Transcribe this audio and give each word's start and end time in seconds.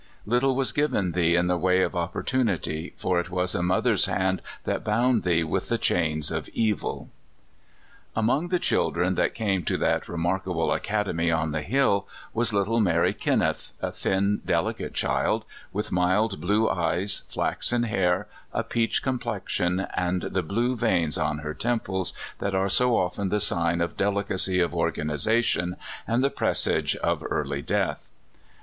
Little 0.25 0.55
was 0.55 0.71
given 0.71 1.11
thee 1.11 1.35
in 1.35 1.45
the 1.45 1.59
way 1.59 1.83
of 1.83 1.95
opportunity, 1.95 2.95
for 2.97 3.19
it 3.19 3.29
was 3.29 3.53
a 3.53 3.61
mother's 3.61 4.05
hand 4.07 4.41
that 4.63 4.83
bound 4.83 5.21
thee 5.21 5.43
with 5.43 5.69
the 5.69 5.77
chains 5.77 6.31
of 6.31 6.49
evil. 6.53 7.11
Among 8.15 8.47
the 8.47 8.57
children 8.57 9.13
that 9.13 9.35
came 9.35 9.61
to 9.65 9.77
that 9.77 10.09
remark 10.09 10.47
able 10.47 10.73
academy 10.73 11.29
on 11.29 11.51
the 11.51 11.61
hill 11.61 12.07
was 12.33 12.51
little 12.51 12.79
Mary 12.79 13.13
Kinneth, 13.13 13.73
a 13.79 13.91
thin, 13.91 14.41
delicate 14.43 14.95
child, 14.95 15.45
with 15.71 15.91
mild 15.91 16.41
blue 16.41 16.67
eyes, 16.67 17.21
flaxen 17.29 17.83
hair, 17.83 18.27
a 18.53 18.63
peach 18.63 19.03
complexion, 19.03 19.85
and 19.95 20.23
the 20.23 20.41
blue 20.41 20.75
veins 20.75 21.15
on 21.15 21.37
her 21.45 21.53
temples 21.53 22.11
that 22.39 22.55
are 22.55 22.69
so 22.69 22.97
often 22.97 23.29
the 23.29 23.39
sign 23.39 23.81
of 23.81 23.97
delicacy 23.97 24.59
of 24.61 24.73
organization 24.73 25.75
and 26.07 26.23
the 26.23 26.31
presage 26.31 26.95
of 26.95 27.23
early 27.29 27.61
death. 27.61 28.09